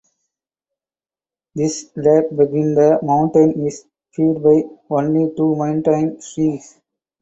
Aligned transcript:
This 1.53 1.91
lake 1.95 2.35
between 2.35 2.73
the 2.73 2.97
mountains 3.03 3.55
is 3.55 3.85
fed 4.15 4.41
by 4.41 4.63
only 4.89 5.31
two 5.35 5.55
mountain 5.55 6.19
streams. 6.19 6.79